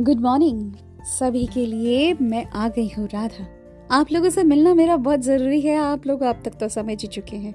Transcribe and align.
Good 0.00 0.20
morning 0.20 0.72
सभी 1.04 1.44
के 1.46 1.64
लिए 1.66 2.12
मैं 2.14 2.44
आ 2.46 2.68
गई 2.68 2.88
हूँ 2.88 3.06
राधा। 3.06 3.46
आप 3.90 4.12
लोगों 4.12 4.30
से 4.30 4.42
मिलना 4.42 4.72
मेरा 4.74 4.96
बहुत 4.96 5.20
ज़रूरी 5.20 5.60
है। 5.60 5.76
आप 5.76 6.06
लोग 6.06 6.22
अब 6.22 6.40
तक 6.44 6.54
तो 6.60 6.68
समझ 6.68 7.00
ही 7.02 7.08
चुके 7.08 7.36
हैं। 7.36 7.54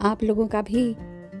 आप 0.00 0.22
लोगों 0.22 0.46
का 0.46 0.62
भी 0.62 0.84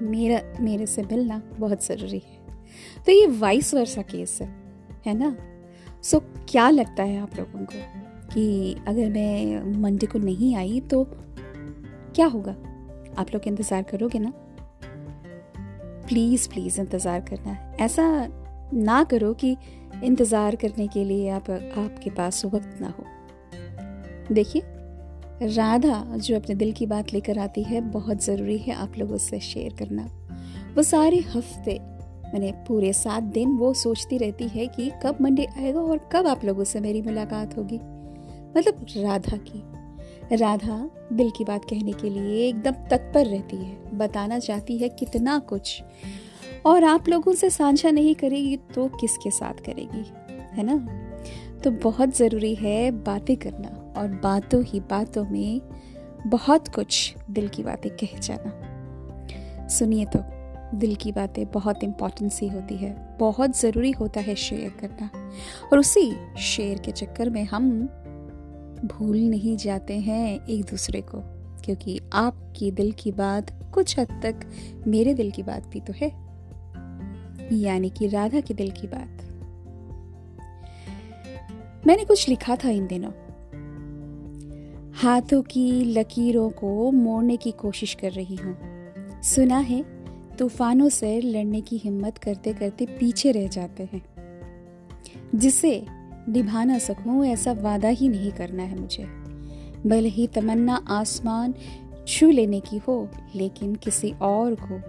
मेरा, 0.02 0.40
मेरे 0.60 0.86
से 0.86 1.02
मिलना 1.02 1.40
बहुत 1.58 1.84
ज़रूरी 1.86 2.22
है। 2.26 3.02
तो 3.06 3.12
ये 3.12 3.26
वाइस 3.38 3.74
वर्षा 3.74 4.02
केस 4.02 4.38
है 4.42 4.48
है 5.06 5.14
ना? 5.18 5.36
सो 6.02 6.20
क्या 6.48 6.68
लगता 6.70 7.02
है 7.02 7.20
आप 7.20 7.38
लोगों 7.38 7.64
को 7.64 8.34
कि 8.34 8.76
अगर 8.88 9.10
मैं 9.10 9.80
मंडे 9.80 10.06
को 10.06 10.18
नहीं 10.18 10.54
आई 10.56 10.80
तो 10.80 11.04
क्या 12.14 12.26
होगा? 12.26 12.56
आप 13.18 13.26
लोग 13.34 13.48
इंतज़ार 13.48 13.82
करोगे 13.82 14.18
ना? 14.18 14.32
प्लीज़ 16.08 16.48
प्लीज़ 16.48 16.80
इंतज़ार 16.80 17.20
करना। 17.20 17.56
ऐसा 17.80 18.28
ना 18.74 19.02
करो 19.04 19.32
कि 19.34 19.56
इंतज़ार 20.04 20.56
करने 20.56 20.86
के 20.86 21.04
लिए 21.04 21.28
आप, 21.28 21.50
आपके 21.50 22.10
पास 22.10 22.44
वक्त 22.44 22.78
ना 22.80 22.88
हो। 22.88 23.04
देखिए, 24.34 24.62
राधा 25.42 26.04
जो 26.16 26.36
अपने 26.36 26.54
दिल 26.54 26.72
की 26.72 26.86
बात 26.86 27.12
लेकर 27.12 27.38
आती 27.38 27.62
है, 27.62 27.80
बहुत 27.80 28.24
ज़रूरी 28.24 28.58
है 28.58 28.74
आप 28.74 28.92
लोगों 28.98 29.16
से 29.16 29.40
शेयर 29.40 29.74
करना। 29.78 30.04
वो 30.76 30.82
सारे 30.82 31.18
हफ़्ते, 31.18 31.78
मैंने 32.32 32.52
पूरे 32.68 32.92
सात 32.92 33.22
दिन 33.22 33.56
वो 33.56 33.72
सोचती 33.74 34.18
रहती 34.18 34.48
है 34.48 34.66
कि 34.66 34.90
कब 35.02 35.18
मंडे 35.20 35.46
आएगा 35.58 35.80
और 35.80 36.08
कब 36.12 36.26
आप 36.26 36.44
लोगों 36.44 36.64
से 36.64 36.80
मेरी 36.80 37.02
मुलाकात 37.02 37.56
होगी। 37.58 37.76
मतलब 38.56 38.86
राधा 38.96 39.36
की। 39.36 39.62
राधा 40.36 40.78
दिल 41.12 41.30
की 41.30 41.44
बात 41.44 41.64
कहने 41.64 41.92
के 41.92 42.10
लिए 42.10 42.48
एकदम 42.48 42.72
तत्पर 42.90 43.26
रहती 43.26 43.56
है, 43.56 43.98
बताना 43.98 44.38
चाहती 44.38 44.78
है 44.78 44.88
कितना 44.88 45.38
कुछ। 45.38 45.82
और 46.66 46.84
आप 46.84 47.08
लोगों 47.08 47.34
से 47.34 47.50
साझा 47.50 47.90
नहीं 47.90 48.14
करेगी 48.14 48.56
तो 48.56 48.88
किसके 48.88 49.30
साथ 49.30 49.54
करेगी? 49.54 50.12
है 50.30 50.62
ना? 50.62 51.02
तो 51.64 51.70
बहुत 51.70 52.16
ज़रूरी 52.16 52.54
है 52.54 52.90
बातें 52.90 53.36
करना 53.36 54.00
और 54.00 54.08
बातों 54.08 54.64
ही 54.64 54.80
बातों 54.80 55.24
में 55.24 55.60
बहुत 56.26 56.68
कुछ 56.68 57.14
दिल 57.30 57.48
की 57.48 57.62
बातें 57.62 57.92
कह 57.96 58.18
जाना। 58.18 59.68
सुनिए 59.68 60.04
तो 60.04 60.18
दिल 60.78 60.94
की 60.94 61.12
बातें 61.12 61.50
बहुत 61.50 61.84
इम्पोर्टेंट 61.84 62.32
सी 62.32 62.48
होती 62.48 62.76
है। 62.76 63.16
बहुत 63.18 63.60
ज़रूरी 63.60 63.90
होता 63.90 64.20
है 64.20 64.34
शेयर 64.34 64.70
करना। 64.70 65.30
और 65.72 65.78
उसी 65.78 66.36
शेयर 66.38 66.78
के 66.78 66.92
चक्कर 66.92 67.30
में 67.30 67.44
हम 67.44 67.86
भूल 68.84 69.18
नहीं 69.18 69.56
जाते 69.56 69.94
हैं 69.94 70.46
एक 70.46 70.64
दूसरे 70.64 71.00
को, 71.00 71.18
क्योंकि 71.64 72.00
आपकी 72.12 72.70
दिल 72.70 72.92
की 72.92 73.12
बात 73.12 73.70
कुछ 73.74 73.98
हद 73.98 74.20
तक 74.22 74.40
मेरे 74.86 75.14
दिल 75.14 75.30
की 75.30 75.42
बात 75.42 75.66
भी 75.66 75.80
तो 75.80 75.92
है। 75.96 76.25
यानी 77.52 77.90
कि 77.90 78.06
राधा 78.06 78.40
के 78.40 78.54
दिल 78.54 78.70
की 78.70 78.86
बात। 78.86 79.22
मैंने 81.86 82.04
कुछ 82.04 82.28
लिखा 82.28 82.56
था 82.56 82.70
इन 82.70 82.86
दिनों। 82.86 83.10
हाथों 84.94 85.42
की 85.42 85.84
लकीरों 85.84 86.50
को 86.50 86.92
मोड़ने 86.92 87.36
की 87.36 87.50
कोशिश 87.50 87.94
कर 87.94 88.10
रही 88.10 88.36
हूँ। 88.36 88.58
सुना 89.22 89.58
है, 89.58 89.84
तूफानों 90.36 90.88
से 90.88 91.20
लड़ने 91.20 91.60
की 91.60 91.76
हिम्मत 91.76 92.18
करते 92.18 92.52
करते 92.52 92.86
पीछे 92.86 93.32
रह 93.32 93.48
जाते 93.48 93.88
हैं। 93.92 94.02
जिसे 95.34 95.86
निभा 96.28 96.64
ना 96.64 96.78
सकूँ, 96.78 97.26
ऐसा 97.26 97.52
वादा 97.52 97.88
ही 97.88 98.08
नहीं 98.08 98.32
करना 98.32 98.62
है 98.62 98.80
मुझे। 98.80 99.04
भले 99.86 100.08
ही 100.08 100.26
तमन्ना 100.26 100.84
आसमान 100.88 101.54
छू 102.08 102.30
लेने 102.30 102.60
की 102.60 102.76
हो, 102.78 103.08
लेकिन 103.34 103.74
किसी 103.74 104.14
और 104.22 104.54
को 104.54 104.80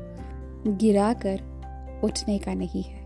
गिराकर 0.74 1.57
उठने 2.04 2.38
का 2.38 2.54
नहीं 2.54 2.84
है। 2.84 3.06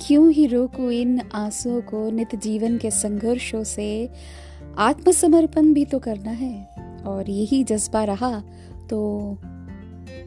क्यों 0.00 0.30
ही 0.30 0.46
रोकू 0.46 0.90
इन 0.90 1.20
आंसुओं 1.34 1.80
को 1.80 2.10
नित 2.10 2.34
जीवन 2.34 2.78
के 2.78 2.90
संघर्षों 2.90 3.62
से? 3.64 4.08
आत्मसमर्पण 4.78 5.72
भी 5.72 5.84
तो 5.84 5.98
करना 5.98 6.30
है, 6.30 6.68
और 7.06 7.30
यही 7.30 7.62
जज्बा 7.64 8.04
रहा 8.04 8.40
तो 8.90 9.38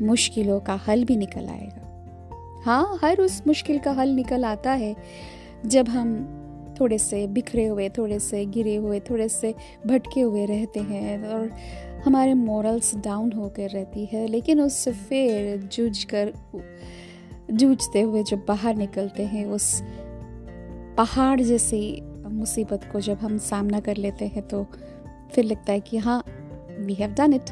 मुश्किलों 0.01 0.59
का 0.59 0.75
हल 0.87 1.03
भी 1.03 1.17
निकल 1.17 1.47
आएगा। 1.47 2.61
हाँ 2.65 2.99
हर 3.03 3.21
उस 3.21 3.41
मुश्किल 3.47 3.79
का 3.79 3.91
हल 3.91 4.09
निकल 4.09 4.45
आता 4.45 4.71
है, 4.71 4.95
जब 5.65 5.89
हम 5.89 6.35
थोड़े 6.79 6.97
से 6.97 7.25
बिखरे 7.27 7.65
हुए, 7.65 7.89
थोड़े 7.89 8.19
से 8.19 8.45
गिरे 8.45 8.75
हुए, 8.75 8.99
थोड़े 8.99 9.27
से 9.29 9.53
भटके 9.87 10.21
हुए 10.21 10.45
रहते 10.45 10.79
हैं, 10.79 11.23
और 11.23 11.51
हमारे 12.05 12.33
मॉरल्स 12.33 12.95
डाउन 12.97 13.31
होकर 13.31 13.69
रहती 13.69 14.05
है, 14.05 14.25
लेकिन 14.27 14.61
उससे 14.61 14.91
फिर 14.91 15.57
जूझ 15.67 16.03
कर 16.13 16.33
जूझते 17.51 18.01
हुए 18.01 18.23
जब 18.23 18.43
बाहर 18.47 18.75
निकलते 18.75 19.23
हैं, 19.25 19.45
उस 19.45 19.81
पहाड़ 20.97 21.39
जैसी 21.41 22.01
मुसीबत 22.29 22.89
को 22.91 22.99
जब 23.01 23.17
हम 23.17 23.37
सामना 23.39 23.79
कर 23.79 23.97
लेते 23.97 24.27
हैं 24.27 24.47
तो 24.47 24.65
फिर 25.33 25.45
लगता 25.45 25.73
है 25.73 25.79
कि 25.79 25.97
हाँ 25.97 26.23
we 26.79 26.93
have 26.93 27.13
done 27.13 27.33
it 27.33 27.49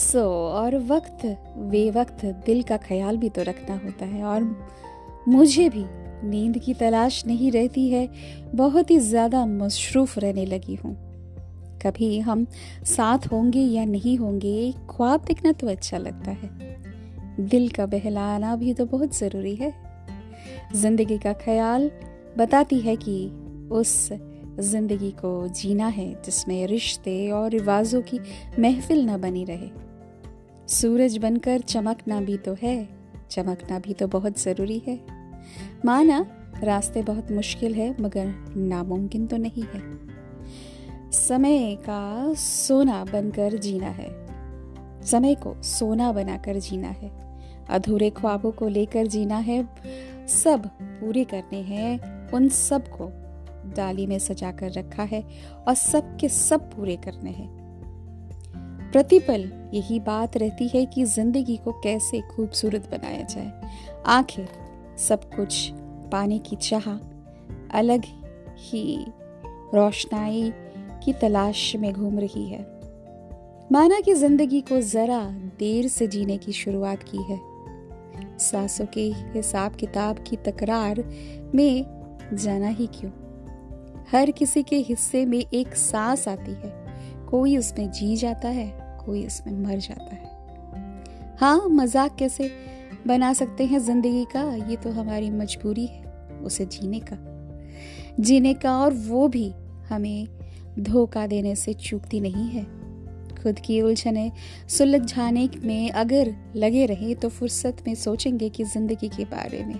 so 0.00 0.22
और 0.52 0.76
वक्त 0.86 1.24
वे 1.70 1.90
वक्त 1.90 2.24
दिल 2.46 2.62
का 2.62 2.76
ख्याल 2.78 3.16
भी 3.16 3.28
तो 3.28 3.42
रखना 3.42 3.76
होता 3.84 4.06
है, 4.06 4.22
और 4.24 4.42
मुझे 5.28 5.68
भी 5.68 5.84
नींद 6.24 6.58
की 6.58 6.74
तलाश 6.74 7.24
नहीं 7.26 7.50
रहती 7.52 7.88
है, 7.90 8.08
बहुत 8.54 8.90
ही 8.90 8.98
ज़्यादा 9.00 9.44
मसरूफ 9.46 10.18
रहने 10.18 10.46
लगी 10.46 10.74
हूँ। 10.74 10.96
कभी 11.86 12.18
हम 12.20 12.46
साथ 12.86 13.26
होंगे 13.32 13.60
या 13.60 13.84
नहीं 13.84 14.16
होंगे, 14.18 14.72
ख्वाब 14.90 15.24
देखना 15.24 15.52
तो 15.52 15.66
अच्छा 15.66 15.98
लगता 15.98 16.30
है। 16.32 16.50
दिल 17.40 17.68
का 17.68 17.86
बहलाना 17.86 18.54
भी 18.56 18.74
तो 18.74 18.86
बहुत 18.86 19.16
ज़रूरी 19.18 19.54
है। 19.56 19.72
ज़िंदगी 20.74 21.18
का 21.18 21.32
ख्याल 21.32 21.90
बताती 22.38 22.78
है 22.80 22.96
कि 22.96 23.16
उस 23.72 24.08
ज़िंदगी 24.60 25.10
को 25.10 25.48
जीना 25.48 25.86
है 25.86 26.12
जिसमें 26.24 26.66
रिश्ते 26.66 27.30
और 27.30 27.50
रिवाजों 27.50 28.00
की 28.02 28.20
महफिल 28.58 29.04
न 29.06 29.20
बनी 29.20 29.44
रहे। 29.44 29.70
सूरज 30.68 31.16
बनकर 31.16 31.60
चमकना 31.60 32.20
भी 32.20 32.36
तो 32.36 32.56
है, 32.62 32.88
चमकना 33.30 33.78
भी 33.78 33.92
तो 33.92 34.06
बहुत 34.06 34.40
ज़रूरी 34.40 34.78
है। 34.86 34.98
माना 35.84 36.24
रास्ते 36.62 37.02
बहुत 37.02 37.30
मुश्किल 37.32 37.74
है, 37.74 37.94
मगर 38.00 38.34
नामुमकिन 38.56 39.26
तो 39.26 39.36
नहीं 39.36 39.64
है। 39.64 39.80
समय 41.14 41.76
का 41.76 42.34
सोना 42.34 43.04
बनकर 43.04 43.56
जीना 43.58 43.86
है। 43.86 44.08
समय 45.02 45.34
को 45.34 45.62
सोना 45.62 46.12
बनाकर 46.12 46.58
जीना 46.58 46.88
है। 46.88 47.10
अधूरे 47.68 48.10
ख्वाबों 48.10 48.50
को 48.52 48.68
लेकर 48.68 49.06
जीना 49.06 49.36
है। 49.36 49.68
सब 50.28 50.66
पूरे 50.82 51.24
करने 51.24 51.60
हैं। 51.60 52.00
उन 52.30 52.48
सबको 52.48 53.08
डाली 53.76 54.06
में 54.06 54.18
सजा 54.18 54.52
कर 54.52 54.72
रखा 54.72 55.02
है 55.02 55.24
और 55.68 55.74
सब 55.74 56.16
के 56.16 56.28
सब 56.28 56.60
पूरे 56.60 56.96
करने 56.96 57.30
हैं। 57.30 57.64
प्रतिपल 58.92 59.70
यही 59.74 60.00
बात 60.00 60.36
रहती 60.36 60.68
है 60.68 60.86
कि 60.86 61.04
ज़िंदगी 61.04 61.56
को 61.56 61.72
कैसे 61.72 62.20
खूबसूरत 62.20 62.90
बनाया 62.90 63.22
जाए। 63.22 63.52
आखिर 64.06 64.48
सब 64.98 65.34
कुछ 65.34 65.70
पाने 66.12 66.38
की 66.38 66.56
चाह 66.56 66.90
अलग 67.78 68.02
ही 68.58 69.06
रोशनाई 69.74 70.52
की 71.04 71.12
तलाश 71.12 71.76
में 71.76 71.92
घूम 71.92 72.18
रही 72.18 72.46
है। 72.48 72.66
माना 73.72 74.00
कि 74.00 74.14
ज़िंदगी 74.14 74.60
को 74.60 74.80
जरा 74.80 75.20
देर 75.58 75.88
से 75.88 76.06
जीने 76.06 76.36
की 76.36 76.52
शुरुआत 76.52 77.02
की 77.02 77.22
है। 77.22 77.40
सांसों 78.38 78.86
के 78.86 79.00
हिसाब 79.34 79.74
किताब 79.74 80.24
की 80.28 80.36
तकरार 80.36 81.04
में 81.54 81.84
जाना 82.34 82.68
ही 82.68 82.86
क्यों? 82.86 83.10
हर 84.12 84.30
किसी 84.30 84.62
के 84.62 84.76
हिस्से 84.76 85.24
में 85.26 85.44
एक 85.54 85.74
सांस 85.74 86.28
आती 86.28 86.52
है। 86.52 86.72
कोई 87.30 87.56
उसमें 87.56 87.90
जी 87.90 88.16
जाता 88.16 88.48
है, 88.48 88.98
कोई 89.06 89.26
उसमें 89.26 89.52
मर 89.58 89.78
जाता 89.78 90.14
है। 90.14 90.32
हाँ 91.40 91.68
मज़ाक 91.68 92.16
कैसे 92.16 92.50
बना 93.06 93.32
सकते 93.32 93.64
हैं 93.64 93.78
ज़िंदगी 93.78 94.24
का? 94.24 94.42
ये 94.70 94.76
तो 94.76 94.90
हमारी 94.90 95.30
मजबूरी 95.30 95.86
है, 95.86 96.04
उसे 96.44 96.66
जीने 96.66 97.00
का। 97.00 97.16
जीने 98.20 98.54
का 98.54 98.78
और 98.78 98.92
वो 98.92 99.28
भी 99.28 99.52
हमें 99.88 100.33
धोखा 100.78 101.26
देने 101.26 101.54
से 101.56 101.72
चूकती 101.72 102.20
नहीं 102.20 102.48
है। 102.50 102.64
खुद 103.42 103.58
की 103.58 103.80
उलझने 103.82 104.30
सुलझाने 104.68 105.48
में 105.64 105.90
अगर 105.90 106.34
लगे 106.56 106.84
रहे 106.86 107.14
तो 107.14 107.28
फुर्सत 107.28 107.82
में 107.86 107.94
सोचेंगे 107.94 108.48
कि 108.48 108.64
ज़िंदगी 108.64 109.08
के 109.08 109.24
बारे 109.24 109.64
में। 109.64 109.78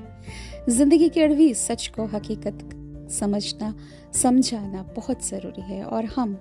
ज़िंदगी 0.69 1.09
की 1.09 1.21
अड़वी 1.21 1.53
सच 1.55 1.87
को 1.87 2.07
हकीकत 2.07 2.69
समझना, 3.11 3.75
समझाना 4.13 4.83
बहुत 4.97 5.27
ज़रूरी 5.29 5.63
है 5.63 5.83
और 5.85 6.05
हम 6.05 6.37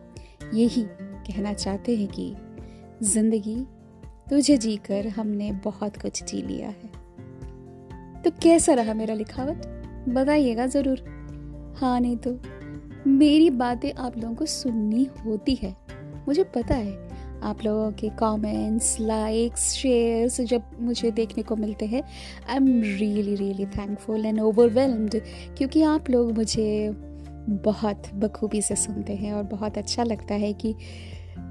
यही 0.53 0.83
कहना 0.89 1.53
चाहते 1.53 1.95
हैं 1.95 2.07
कि 2.07 2.33
ज़िंदगी 3.03 3.55
तुझे 4.29 4.57
जीकर 4.57 5.07
हमने 5.07 5.51
बहुत 5.63 5.97
कुछ 5.97 6.23
जी 6.23 6.41
लिया 6.41 6.67
है। 6.67 6.91
तो 8.21 8.31
कैसा 8.43 8.73
रहा 8.73 8.93
मेरा 8.93 9.13
लिखावट? 9.13 9.65
बताइएगा 10.09 10.67
ज़रूर। 10.67 11.03
हाँ 11.77 11.99
नहीं 11.99 12.17
तो 12.17 12.31
मेरी 13.07 13.49
बातें 13.49 13.91
आप 13.93 14.17
लोगों 14.17 14.35
को 14.35 14.45
सुननी 14.45 15.07
होती 15.25 15.55
है। 15.55 15.75
मुझे 16.27 16.43
पता 16.55 16.75
है, 16.75 16.91
आप 17.43 17.63
लोगों 17.65 17.91
के 17.91 18.09
कमेंट्स 18.09 18.95
लाइक्स 18.99 19.71
शेयर्स 19.73 20.39
जब 20.41 20.69
मुझे 20.79 21.11
देखने 21.11 21.43
को 21.43 21.55
मिलते 21.55 21.85
हैं 21.85 22.01
I 22.49 22.55
am 22.55 22.67
really 22.81 23.35
really 23.35 23.65
thankful 23.65 24.25
and 24.25 24.39
overwhelmed 24.39 25.19
क्योंकि 25.57 25.81
आप 25.83 26.09
लोग 26.09 26.31
मुझे 26.31 26.89
बहुत 27.49 28.09
बखूबी 28.13 28.61
से 28.61 28.75
सुनते 28.75 29.15
हैं 29.15 29.33
और 29.33 29.43
बहुत 29.43 29.77
अच्छा 29.77 30.03
लगता 30.03 30.35
है 30.35 30.53
कि 30.53 30.75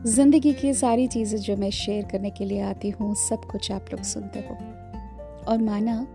ज़िंदगी 0.07 0.53
की 0.53 0.75
सारी 0.75 1.07
चीज़ें 1.07 1.39
जो 1.39 1.57
मैं 1.57 1.71
शेयर 1.71 2.05
करने 2.05 2.31
के 2.31 2.45
लिए 2.45 2.61
आती 2.61 2.91
हूँ, 2.91 3.15
सब 3.15 3.45
कुछ 3.51 3.71
आप 3.73 3.87
लोग 3.93 4.03
सुनते 4.03 4.41
हो। 4.41 4.57
और 5.49 5.63
माना 5.63 6.07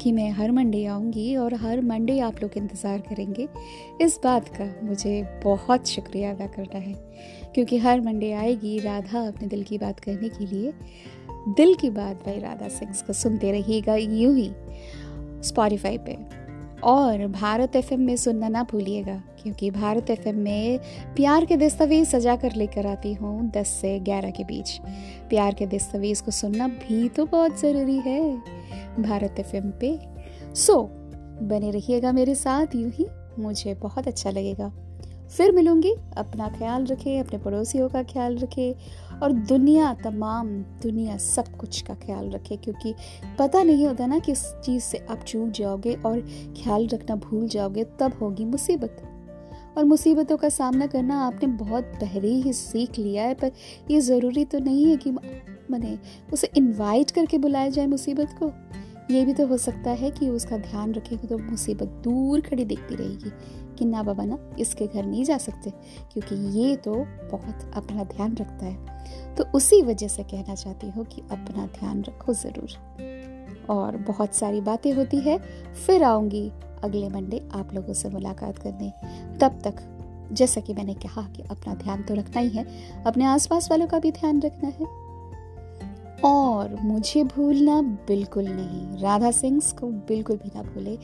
कि 0.00 0.12
मैं 0.12 0.30
हर 0.30 0.50
मंडे 0.50 0.84
आऊँगी 0.86 1.34
और 1.36 1.54
हर 1.54 1.80
मंडे 1.80 2.18
आप 2.20 2.42
लोग 2.42 2.56
इंतज़ार 2.56 2.98
करेंगे। 3.00 3.48
इस 4.00 4.18
बात 4.24 4.48
का 4.50 4.64
मुझे 4.82 5.22
बहुत 5.44 5.88
शुक्रिया 5.88 6.30
अदा 6.30 6.46
करना 6.46 6.78
है, 6.78 6.94
क्योंकि 7.54 7.78
हर 7.78 8.00
मंडे 8.00 8.32
आएगी 8.32 8.78
राधा 8.78 9.26
अपने 9.28 9.48
दिल 9.48 9.62
की 9.62 9.78
बात 9.78 10.00
करने 10.00 10.28
के 10.28 10.46
लिए। 10.46 10.72
दिल 11.48 11.74
की 11.74 11.90
बात 11.90 12.24
भाई 12.26 12.38
राधा 12.38 12.68
सिंह 12.68 12.92
को 13.06 13.12
सुनते 13.12 13.52
रहिएगा 13.52 13.94
यूँ 13.94 14.36
ही 14.36 14.50
स्पॉटिफाई 15.44 15.98
पे। 15.98 16.16
और 16.82 17.26
भारत 17.28 17.76
एफएम 17.76 18.00
में 18.00 18.16
सुनना 18.16 18.48
ना 18.48 18.62
भूलिएगा, 18.62 19.14
क्योंकि 19.42 19.70
भारत 19.70 20.10
एफएम 20.10 20.36
में 20.36 20.78
प्यार 21.16 21.44
के 21.44 21.56
दस्तावेज़ 21.56 22.08
सजा 22.08 22.34
कर 22.36 22.52
लेकर 22.52 22.86
आती 22.86 23.12
हूँ 23.14 23.50
दस 23.50 23.68
से 23.80 23.98
ग्यारह 24.00 24.30
के 24.30 24.44
बीच। 24.44 24.78
प्यार 25.30 25.54
के 25.54 25.66
दस्तावेज़ 25.66 26.22
को 26.22 26.30
सुनना 26.30 26.68
भी 26.68 27.08
तो 27.08 27.26
बहुत 27.26 27.60
ज़रूरी 27.60 27.98
है। 27.98 28.20
भारत 29.00 29.34
एफ़ 29.38 29.56
पे। 29.56 29.98
सो 30.54 30.72
so, 30.72 30.88
बने 31.42 31.70
रहिएगा 31.70 32.12
मेरे 32.12 32.34
साथ 32.34 32.66
यूँ 32.74 32.90
ही 32.90 33.06
मुझे 33.38 33.74
बहुत 33.74 34.08
अच्छा 34.08 34.30
लगेगा। 34.30 34.72
फिर 35.36 35.52
मिलूँगी 35.52 35.94
अपना 36.16 36.48
ख्याल 36.48 36.86
रखें 36.86 37.20
अपने 37.20 37.38
पड़ोसियों 37.38 37.88
का 37.88 38.02
ख्याल 38.02 38.38
रखें 38.38 38.74
और 39.20 39.32
दुनिया 39.32 39.94
तमाम 39.94 40.48
दुनिया 40.62 41.16
सब 41.16 41.56
कुछ 41.56 41.82
का 41.82 41.94
ख्याल 41.94 42.30
रखें 42.30 42.58
क्योंकि 42.58 42.94
पता 43.38 43.62
नहीं 43.62 43.86
होता 43.86 44.06
ना 44.06 44.18
किस 44.18 44.44
चीज़ 44.44 44.82
से 44.82 44.98
आप 45.10 45.22
चूक 45.22 45.48
जाओगे 45.48 45.94
और 45.94 46.20
ख्याल 46.62 46.86
रखना 46.86 47.16
भूल 47.16 47.48
जाओगे 47.48 47.84
तब 47.84 48.12
होगी 48.22 48.44
मुसीबत। 48.44 49.02
और 49.78 49.84
मुसीबतों 49.84 50.36
का 50.36 50.48
सामना 50.48 50.86
करना 50.86 51.20
आपने 51.20 51.46
बहुत 51.48 51.84
पहले 51.84 52.28
ही 52.28 52.52
सीख 52.52 52.98
लिया 52.98 53.24
है 53.24 53.34
पर 53.34 53.52
ये 53.90 54.00
ज़रूरी 54.00 54.44
तो 54.44 54.58
नहीं 54.58 54.84
है 54.84 54.96
कि 54.96 55.10
मैंने 55.70 55.98
उसे 56.32 56.50
इनवाइट 56.56 57.10
करके 57.10 57.38
बुलाया 57.38 57.68
जाए 57.68 57.86
मुसीबत 57.86 58.36
को। 58.42 58.52
ये 59.12 59.24
भी 59.24 59.32
तो 59.34 59.46
हो 59.46 59.56
सकता 59.56 59.90
है 59.90 60.10
कि 60.10 60.28
उसका 60.28 60.56
ध्यान 60.58 60.92
रखेगी 60.94 61.26
तो 61.26 61.38
मुसीबत 61.38 62.00
दूर 62.04 62.40
खड़ी 62.40 62.64
दिखती 62.64 62.94
रहेगी 62.94 63.30
कि 63.78 63.84
ना 63.84 64.02
बाबा 64.02 64.24
ना 64.24 64.38
इसके 64.58 64.86
घर 64.86 65.04
नहीं 65.04 65.24
जा 65.24 65.38
सकते, 65.38 65.70
क्योंकि 66.12 66.34
ये 66.58 66.76
तो 66.76 66.94
बहुत 67.32 67.70
अपना 67.76 68.04
ध्यान 68.04 68.36
रखता 68.36 68.66
है। 68.66 69.34
तो 69.34 69.44
उसी 69.54 69.80
वजह 69.82 70.08
से 70.08 70.22
कहना 70.22 70.54
चाहती 70.54 70.88
हूँ 70.90 71.04
कि 71.04 71.22
अपना 71.30 71.66
ध्यान 71.78 72.02
रखो 72.02 72.34
ज़रूर। 72.34 73.66
और 73.70 73.96
बहुत 73.96 74.34
सारी 74.34 74.60
बातें 74.60 74.92
होती 74.92 75.18
है, 75.20 75.38
फिर 75.86 76.02
आऊँगी 76.02 76.50
अगले 76.84 77.08
मंडे 77.08 77.48
आप 77.54 77.74
लोगों 77.74 77.94
से 77.94 78.08
मुलाकात 78.08 78.58
करने। 78.58 78.92
तब 79.38 79.60
तक, 79.64 79.82
जैसा 80.32 80.60
कि 80.60 80.74
मैंने 80.74 80.94
कहा 80.94 81.22
कि 81.28 81.42
अपना 81.42 81.74
ध्यान 81.74 82.02
तो 82.02 82.14
रखना 82.14 82.40
ही 82.40 82.48
है, 82.48 82.66
अपने 83.06 83.24
आसपास 83.24 83.70
वालों 83.70 83.86
का 83.86 83.98
भी 83.98 84.10
ध्यान 84.12 84.40
रखना 84.40 84.68
है। 84.68 84.86
और 86.24 86.76
मुझे 86.80 87.24
भूलना 87.24 87.82
बिल्कुल 87.82 88.44
नहीं। 88.48 89.02
राधा 89.02 89.30
सिंह 89.30 89.60
को 89.80 89.86
बिल्कुल 89.86 90.36
भी 90.36 90.52
ना 90.56 90.62
भूले। 90.62 90.98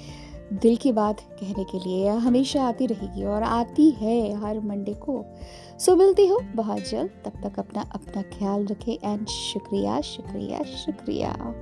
दिल 0.52 0.76
की 0.76 0.92
बात 0.92 1.20
कहने 1.20 1.64
के 1.64 1.78
लिए 1.78 2.08
हमेशा 2.08 2.68
आती 2.68 2.86
रहेगी 2.86 3.24
और 3.24 3.42
आती 3.42 3.90
है 3.90 4.40
हर 4.40 4.60
मंडे 4.60 4.94
को। 4.94 5.24
सो 5.78 5.96
मिलती 5.96 6.26
हो 6.26 6.40
बहुत 6.54 6.88
जल्द। 6.88 7.10
तब 7.24 7.48
तक 7.48 7.58
अपना 7.58 7.82
अपना 7.94 8.22
ख्याल 8.22 8.66
रखें। 8.66 8.98
एंड 9.04 9.26
शुक्रिया 9.26 10.00
शुक्रिया 10.00 10.62
शुक्रिया। 10.62 11.54